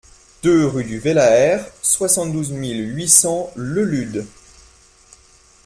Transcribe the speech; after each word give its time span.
deux 0.41 0.65
rue 0.65 0.83
du 0.83 0.97
Velaert, 0.97 1.63
soixante-douze 1.83 2.49
mille 2.49 2.95
huit 2.97 3.07
cents 3.07 3.51
Le 3.55 3.83
Lude 3.83 4.25